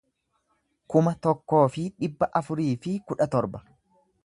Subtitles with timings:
[0.93, 3.65] kuma tokkoo fi dhibba afurii fi kudha torba